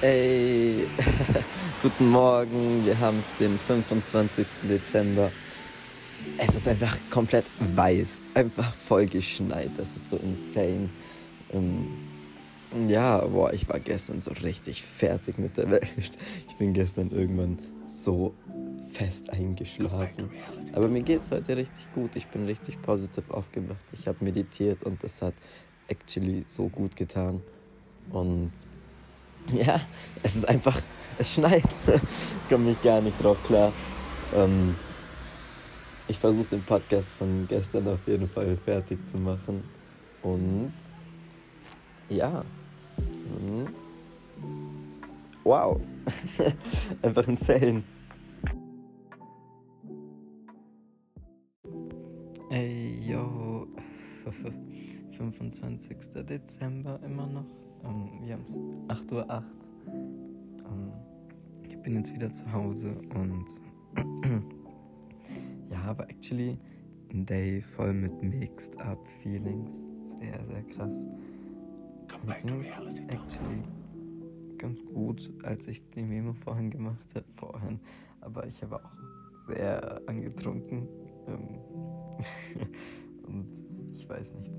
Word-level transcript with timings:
Ey, 0.00 0.86
guten 1.82 2.10
Morgen, 2.10 2.86
wir 2.86 2.96
haben 3.00 3.18
es 3.18 3.34
den 3.34 3.58
25. 3.58 4.46
Dezember. 4.70 5.32
Es 6.36 6.54
ist 6.54 6.68
einfach 6.68 6.96
komplett 7.10 7.46
weiß, 7.74 8.20
einfach 8.32 8.72
voll 8.72 9.06
geschneit, 9.06 9.72
das 9.76 9.96
ist 9.96 10.10
so 10.10 10.16
insane. 10.18 10.88
Ähm, 11.52 11.88
ja, 12.86 13.26
boah, 13.26 13.52
ich 13.52 13.68
war 13.68 13.80
gestern 13.80 14.20
so 14.20 14.30
richtig 14.44 14.84
fertig 14.84 15.36
mit 15.36 15.56
der 15.56 15.68
Welt. 15.68 16.16
Ich 16.48 16.54
bin 16.58 16.74
gestern 16.74 17.10
irgendwann 17.10 17.58
so 17.84 18.34
fest 18.92 19.30
eingeschlafen. 19.30 20.30
Aber 20.74 20.86
mir 20.86 21.02
geht 21.02 21.22
es 21.22 21.32
heute 21.32 21.56
richtig 21.56 21.92
gut, 21.92 22.14
ich 22.14 22.28
bin 22.28 22.44
richtig 22.44 22.80
positiv 22.82 23.28
aufgewacht. 23.30 23.84
Ich 23.92 24.06
habe 24.06 24.24
meditiert 24.24 24.84
und 24.84 25.02
das 25.02 25.22
hat 25.22 25.34
actually 25.88 26.44
so 26.46 26.68
gut 26.68 26.94
getan. 26.94 27.42
Und 28.12 28.52
ja, 29.52 29.80
es 30.22 30.36
ist 30.36 30.48
einfach, 30.48 30.80
es 31.18 31.34
schneit. 31.34 31.62
ich 31.86 32.48
komme 32.48 32.70
mich 32.70 32.82
gar 32.82 33.00
nicht 33.00 33.22
drauf 33.22 33.42
klar. 33.44 33.72
Ähm, 34.34 34.74
ich 36.06 36.18
versuche 36.18 36.48
den 36.48 36.62
Podcast 36.62 37.14
von 37.14 37.46
gestern 37.48 37.86
auf 37.88 38.06
jeden 38.06 38.28
Fall 38.28 38.56
fertig 38.64 39.04
zu 39.06 39.18
machen. 39.18 39.62
Und 40.22 40.72
ja. 42.08 42.42
Mhm. 42.98 43.68
Wow. 45.44 45.80
einfach 47.02 47.28
insane. 47.28 47.82
Ey, 52.50 52.98
yo. 53.06 53.66
25. 55.16 55.96
Dezember 56.26 57.00
immer 57.04 57.26
noch. 57.26 57.67
Um, 57.82 58.10
ähm, 58.12 58.26
wir 58.26 58.34
haben 58.34 58.42
es 58.42 58.58
8.08 58.88 59.12
Uhr. 59.12 59.44
Um, 59.86 60.02
ähm, 60.66 60.92
ich 61.68 61.78
bin 61.78 61.96
jetzt 61.96 62.12
wieder 62.14 62.30
zu 62.32 62.50
Hause 62.52 62.94
und 63.14 63.46
ja, 65.70 65.82
aber 65.86 66.08
actually 66.10 66.58
ein 67.10 67.24
Day 67.24 67.62
voll 67.62 67.92
mit 67.92 68.22
Mixed 68.22 68.78
Up 68.80 69.06
Feelings. 69.22 69.90
Sehr, 70.04 70.44
sehr 70.44 70.62
krass. 70.64 71.06
Mir 72.24 72.34
ging 72.42 72.60
es 72.60 72.80
actually 73.08 73.62
ganz 74.58 74.84
gut, 74.84 75.30
als 75.44 75.68
ich 75.68 75.88
die 75.90 76.02
Memo 76.02 76.34
vorhin 76.34 76.70
gemacht 76.70 77.14
habe. 77.14 77.24
Vorhin. 77.36 77.80
Aber 78.20 78.46
ich 78.46 78.62
habe 78.62 78.76
auch 78.76 78.96
sehr 79.36 80.02
angetrunken. 80.06 80.88
Ähm, 81.26 81.58
und 83.26 83.62
ich 83.92 84.08
weiß 84.08 84.34
nicht. 84.34 84.52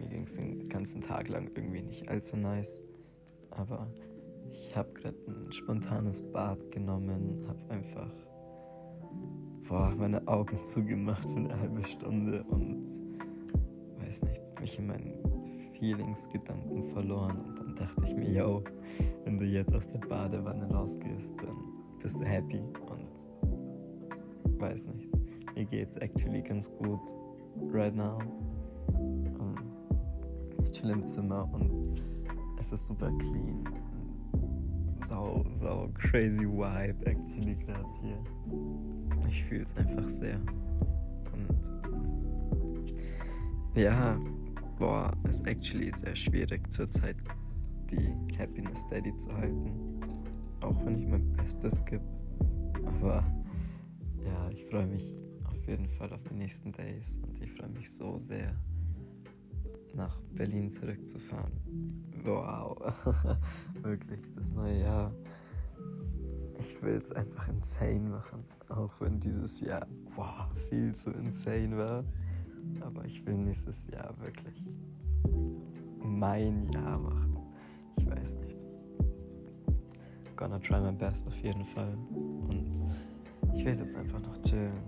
Mir 0.00 0.08
ging 0.08 0.24
es 0.24 0.34
den 0.34 0.68
ganzen 0.68 1.00
Tag 1.00 1.28
lang 1.28 1.50
irgendwie 1.54 1.82
nicht 1.82 2.08
allzu 2.08 2.36
nice. 2.36 2.82
Aber 3.50 3.86
ich 4.52 4.76
habe 4.76 4.92
gerade 4.94 5.16
ein 5.26 5.52
spontanes 5.52 6.22
Bad 6.32 6.70
genommen, 6.70 7.44
habe 7.46 7.74
einfach 7.74 8.10
boah, 9.68 9.94
meine 9.96 10.26
Augen 10.26 10.58
zugemacht 10.62 11.28
für 11.30 11.36
eine 11.36 11.58
halbe 11.58 11.82
Stunde 11.84 12.42
und 12.44 12.86
weiß 13.98 14.22
nicht, 14.22 14.42
mich 14.60 14.78
in 14.78 14.86
meinen 14.88 15.14
Feelings-Gedanken 15.78 16.90
verloren. 16.90 17.38
Und 17.40 17.58
dann 17.58 17.74
dachte 17.76 18.04
ich 18.04 18.14
mir, 18.14 18.30
yo, 18.30 18.64
wenn 19.24 19.38
du 19.38 19.44
jetzt 19.44 19.74
aus 19.74 19.86
der 19.86 19.98
Badewanne 19.98 20.66
rausgehst, 20.72 21.34
dann 21.40 21.56
bist 22.00 22.20
du 22.20 22.24
happy 22.24 22.58
und 22.58 24.60
weiß 24.60 24.88
nicht. 24.88 25.08
Mir 25.54 25.64
geht's 25.64 25.96
actually 25.98 26.42
ganz 26.42 26.70
gut 26.78 27.00
right 27.72 27.94
now 27.94 28.18
ich 30.64 30.72
chill 30.72 30.90
im 30.90 31.06
Zimmer 31.06 31.48
und 31.52 32.02
es 32.58 32.72
ist 32.72 32.86
super 32.86 33.10
clean. 33.18 33.64
Sau, 35.04 35.44
sau 35.54 35.88
crazy 35.94 36.44
Vibe 36.44 37.06
actually 37.06 37.56
gerade 37.56 37.88
hier. 38.02 38.18
Ich 39.28 39.44
fühle 39.44 39.62
es 39.62 39.76
einfach 39.76 40.06
sehr. 40.06 40.38
Und 41.32 41.70
ja, 43.74 44.18
boah, 44.78 45.10
ist 45.28 45.46
actually 45.46 45.90
sehr 45.92 46.14
schwierig 46.14 46.70
zurzeit 46.72 47.16
die 47.90 48.14
Happiness 48.38 48.80
Steady 48.80 49.14
zu 49.16 49.32
halten. 49.36 50.00
Auch 50.60 50.84
wenn 50.84 50.98
ich 50.98 51.06
mein 51.06 51.32
Bestes 51.32 51.84
gebe. 51.84 52.04
Aber 52.84 53.24
ja, 54.24 54.50
ich 54.50 54.64
freue 54.66 54.86
mich 54.86 55.16
auf 55.44 55.66
jeden 55.66 55.88
Fall 55.88 56.12
auf 56.12 56.22
die 56.24 56.34
nächsten 56.34 56.72
Days 56.72 57.18
und 57.26 57.42
ich 57.42 57.50
freue 57.52 57.70
mich 57.70 57.90
so 57.90 58.18
sehr 58.18 58.54
nach 59.94 60.18
Berlin 60.32 60.70
zurückzufahren. 60.70 61.52
Wow, 62.24 62.76
wirklich 63.82 64.20
das 64.34 64.50
neue 64.52 64.80
Jahr. 64.80 65.12
Ich 66.58 66.82
will 66.82 66.94
es 66.94 67.12
einfach 67.12 67.48
insane 67.48 68.08
machen, 68.08 68.44
auch 68.68 69.00
wenn 69.00 69.18
dieses 69.18 69.60
Jahr 69.60 69.86
wow, 70.16 70.46
viel 70.68 70.94
zu 70.94 71.10
insane 71.10 71.76
war. 71.76 72.04
Aber 72.82 73.04
ich 73.04 73.24
will 73.26 73.36
nächstes 73.36 73.86
Jahr 73.88 74.14
wirklich 74.20 74.62
mein 76.02 76.70
Jahr 76.72 76.98
machen. 76.98 77.38
Ich 77.96 78.06
weiß 78.06 78.36
nicht. 78.36 78.66
Gonna 80.36 80.58
try 80.58 80.80
my 80.80 80.92
best 80.92 81.26
auf 81.26 81.36
jeden 81.38 81.64
Fall. 81.64 81.96
Und 82.12 82.92
ich 83.54 83.64
werde 83.64 83.80
jetzt 83.82 83.96
einfach 83.96 84.20
noch 84.20 84.36
chillen. 84.42 84.82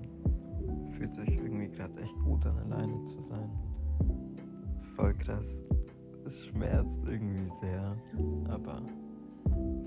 Fühlt 0.92 1.14
sich 1.14 1.30
irgendwie 1.30 1.68
gerade 1.68 1.98
echt 2.00 2.18
gut 2.20 2.44
an, 2.46 2.58
alleine 2.58 3.02
zu 3.04 3.22
sein 3.22 3.50
voll 4.96 5.14
krass. 5.14 5.62
Es 6.24 6.46
schmerzt 6.46 7.02
irgendwie 7.08 7.46
sehr, 7.60 7.96
aber 8.48 8.82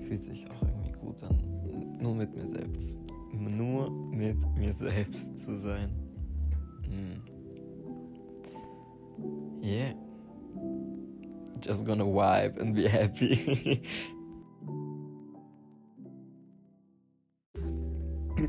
fühlt 0.06 0.22
sich 0.22 0.44
auch 0.50 0.62
irgendwie 0.62 0.92
gut 0.92 1.22
an, 1.22 1.98
nur 2.00 2.14
mit 2.14 2.34
mir 2.34 2.46
selbst, 2.46 3.00
nur 3.32 3.90
mit 3.90 4.36
mir 4.56 4.72
selbst 4.72 5.38
zu 5.38 5.56
sein. 5.58 5.90
Mm. 6.88 7.22
Yeah. 9.64 9.94
Just 11.62 11.84
gonna 11.84 12.04
vibe 12.04 12.60
and 12.60 12.74
be 12.74 12.88
happy. 12.88 13.82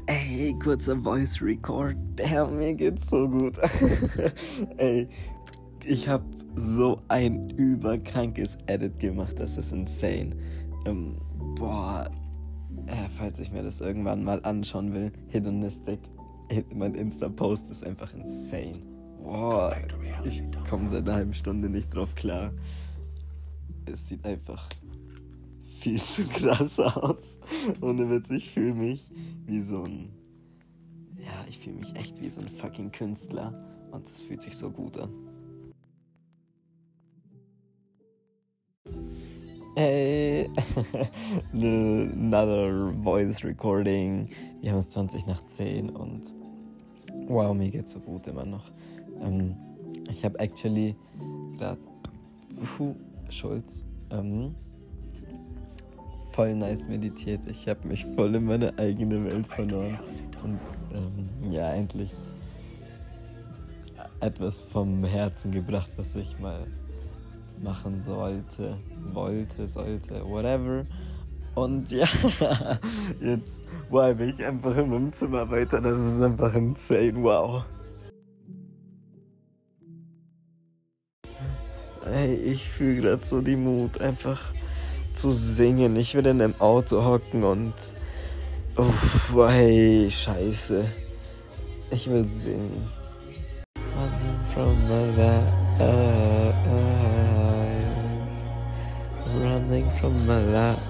Ey, 0.07 0.53
kurzer 0.62 0.97
Voice 0.97 1.41
Record. 1.41 1.95
Damn, 2.18 2.57
mir 2.57 2.74
geht's 2.75 3.09
so 3.09 3.28
gut. 3.28 3.57
Ey, 4.78 5.07
ich 5.88 6.09
hab 6.09 6.24
so 6.56 7.02
ein 7.08 7.50
überkrankes 7.52 8.58
Edit 8.68 9.00
gemacht, 9.00 9.40
das 9.40 9.58
ist 9.58 9.72
insane. 9.72 10.36
Ähm, 10.86 11.18
boah, 11.56 12.09
äh, 12.88 13.09
falls 13.18 13.40
ich 13.40 13.52
mir 13.52 13.64
das 13.64 13.80
irgendwann 13.80 14.24
mal 14.24 14.44
anschauen 14.44 14.94
will, 14.94 15.12
Hedonistic, 15.28 16.00
mein 16.74 16.94
Insta-Post 16.94 17.72
ist 17.72 17.86
einfach 17.86 18.14
insane. 18.14 18.81
Boah, 19.24 19.75
ich 20.25 20.44
komme 20.70 20.90
seit 20.90 21.08
einer 21.08 21.18
halben 21.18 21.34
Stunde 21.34 21.70
nicht 21.70 21.94
drauf 21.94 22.14
klar. 22.16 22.52
Es 23.86 24.08
sieht 24.08 24.25
einfach 24.25 24.68
viel 25.80 26.02
zu 26.02 26.25
krass 26.28 26.80
aus. 26.80 27.40
Ohne 27.81 28.09
Witz, 28.09 28.30
ich 28.30 28.52
fühle 28.52 28.74
mich 28.74 29.09
wie 29.46 29.62
so 29.62 29.84
ein. 29.84 30.09
Ja, 31.18 31.46
ich 31.48 31.59
fühle 31.59 31.78
mich 31.78 31.96
echt 31.96 32.22
wie 32.22 32.30
so 32.30 32.42
ein 32.42 32.50
fucking 32.50 32.92
Künstler. 32.92 33.54
Und 33.92 34.09
das 34.09 34.22
fühlt 34.22 34.42
sich 34.42 34.56
so 34.56 34.69
gut 34.69 34.98
an. 34.98 35.09
Hey, 39.79 40.49
another 41.53 42.91
voice 43.03 43.43
recording. 43.43 44.27
Wir 44.59 44.71
haben 44.71 44.79
es 44.79 44.89
20 44.89 45.27
nach 45.27 45.45
10 45.45 45.91
und 45.91 46.33
wow, 47.27 47.53
mir 47.53 47.69
geht's 47.69 47.91
so 47.91 47.99
gut 47.99 48.25
immer 48.25 48.43
noch. 48.43 48.63
Ähm, 49.21 49.55
ich 50.09 50.25
habe 50.25 50.39
actually 50.39 50.95
gerade 51.59 51.77
Schulz 53.29 53.85
ähm, 54.09 54.55
voll 56.31 56.55
nice 56.55 56.88
meditiert. 56.88 57.41
Ich 57.47 57.68
habe 57.68 57.88
mich 57.88 58.03
voll 58.15 58.33
in 58.33 58.45
meine 58.45 58.75
eigene 58.80 59.23
Welt 59.25 59.45
verloren 59.45 60.00
und 60.44 60.59
ähm, 60.91 61.51
ja, 61.51 61.71
endlich 61.73 62.12
etwas 64.21 64.63
vom 64.63 65.03
Herzen 65.03 65.51
gebracht, 65.51 65.91
was 65.97 66.15
ich 66.15 66.39
mal 66.39 66.65
machen 67.62 68.01
sollte, 68.01 68.77
wollte, 69.13 69.68
sollte, 69.68 70.24
whatever. 70.25 70.86
Und 71.56 71.92
ja, 71.92 72.07
jetzt 73.21 73.63
vibe 73.89 74.25
ich 74.25 74.45
einfach 74.45 74.77
in 74.77 74.89
meinem 74.89 75.12
Zimmer 75.12 75.50
weiter. 75.50 75.81
Das 75.81 75.98
ist 75.98 76.21
einfach 76.21 76.54
insane, 76.54 77.15
wow. 77.15 77.63
Hey, 82.04 82.36
ich 82.36 82.69
fühle 82.69 83.01
gerade 83.01 83.25
so 83.25 83.42
die 83.42 83.56
Mut, 83.56 84.00
einfach 84.00 84.54
zu 85.13 85.31
singen. 85.31 85.95
Ich 85.95 86.15
will 86.15 86.27
in 86.27 86.42
einem 86.42 86.56
Auto 86.59 87.04
hocken 87.04 87.44
und. 87.44 87.74
Uff, 88.77 89.36
hey, 89.36 90.09
scheiße. 90.09 90.86
Ich 91.89 92.07
will 92.07 92.24
singen. 92.24 92.88
Running 93.95 94.39
from 94.54 94.88
my 94.88 95.06
life. 95.15 95.57
Running 99.38 99.89
from 99.98 100.25
my 100.25 100.42
life. 100.42 100.81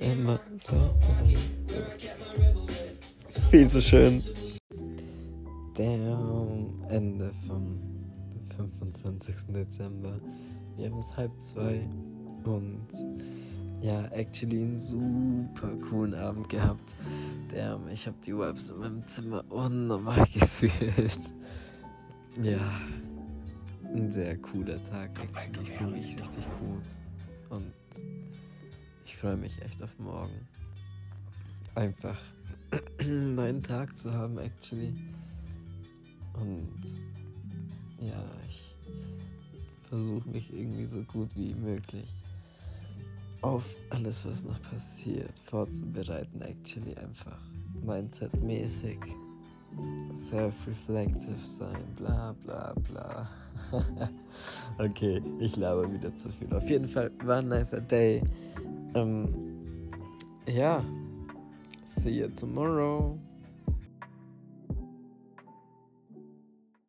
Immer 0.00 0.40
so. 0.56 0.94
Viel 3.50 3.68
zu 3.68 3.80
schön. 3.80 4.22
Der 5.76 6.18
Ende 6.88 7.32
vom 7.46 7.78
25. 8.56 9.34
Dezember. 9.54 10.20
Wir 10.76 10.90
haben 10.90 10.98
es 10.98 11.16
halb 11.16 11.32
zwei 11.40 11.88
und 12.44 12.86
ja, 13.82 14.04
actually 14.12 14.62
einen 14.62 14.78
super 14.78 15.68
coolen 15.88 16.14
Abend 16.14 16.48
gehabt. 16.48 16.94
Der, 17.52 17.78
ich 17.92 18.06
habe 18.06 18.16
die 18.24 18.34
Vibes 18.34 18.70
in 18.70 18.78
meinem 18.78 19.06
Zimmer 19.06 19.44
unnormal 19.48 20.24
gefühlt. 20.34 21.20
Ja, 22.42 22.80
ein 23.94 24.10
sehr 24.10 24.36
cooler 24.38 24.82
Tag, 24.82 25.18
actually. 25.20 25.62
Ich 25.62 25.70
fühle 25.72 25.90
mich 25.90 26.18
richtig 26.18 26.44
gut. 26.58 26.84
Und 27.50 27.72
ich 29.04 29.16
freue 29.16 29.36
mich 29.36 29.60
echt 29.62 29.82
auf 29.82 29.98
morgen. 29.98 30.48
Einfach 31.74 32.20
einen 32.98 33.34
neuen 33.34 33.62
Tag 33.62 33.96
zu 33.96 34.12
haben, 34.12 34.38
actually. 34.38 34.94
Und 36.34 36.82
ja, 38.00 38.24
ich 38.46 38.76
versuche 39.88 40.28
mich 40.28 40.52
irgendwie 40.52 40.84
so 40.84 41.02
gut 41.02 41.34
wie 41.36 41.54
möglich 41.54 42.08
auf 43.42 43.76
alles, 43.90 44.26
was 44.26 44.44
noch 44.44 44.60
passiert, 44.62 45.38
vorzubereiten, 45.40 46.42
actually 46.42 46.96
einfach 46.96 47.40
mindset-mäßig 47.84 48.98
self-reflective 50.12 51.44
sein, 51.44 51.84
bla 51.96 52.34
bla 52.44 52.74
bla. 52.88 53.28
okay, 54.78 55.22
ich 55.38 55.56
laber 55.56 55.92
wieder 55.92 56.14
zu 56.14 56.30
viel. 56.30 56.52
Auf 56.54 56.68
jeden 56.68 56.88
Fall 56.88 57.10
war 57.24 57.38
ein 57.38 57.48
nicer 57.48 57.80
Day. 57.80 58.22
Ähm, 58.94 59.28
ja, 60.46 60.84
see 61.84 62.20
you 62.20 62.28
tomorrow. 62.28 63.18